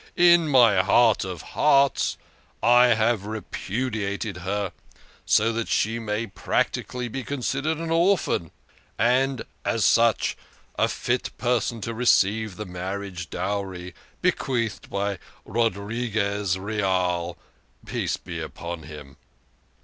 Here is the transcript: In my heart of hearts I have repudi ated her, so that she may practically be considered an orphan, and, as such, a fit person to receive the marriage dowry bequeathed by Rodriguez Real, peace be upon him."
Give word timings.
In 0.17 0.47
my 0.47 0.81
heart 0.81 1.23
of 1.23 1.43
hearts 1.53 2.17
I 2.63 2.87
have 2.95 3.21
repudi 3.21 4.01
ated 4.03 4.37
her, 4.37 4.71
so 5.27 5.53
that 5.53 5.67
she 5.67 5.99
may 5.99 6.25
practically 6.25 7.07
be 7.07 7.23
considered 7.23 7.77
an 7.77 7.91
orphan, 7.91 8.49
and, 8.97 9.43
as 9.63 9.85
such, 9.85 10.35
a 10.75 10.87
fit 10.87 11.29
person 11.37 11.81
to 11.81 11.93
receive 11.93 12.55
the 12.55 12.65
marriage 12.65 13.29
dowry 13.29 13.93
bequeathed 14.23 14.89
by 14.89 15.19
Rodriguez 15.45 16.57
Real, 16.57 17.37
peace 17.85 18.17
be 18.17 18.39
upon 18.39 18.81
him." 18.81 19.17